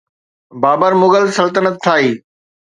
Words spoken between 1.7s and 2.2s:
ٺاهي.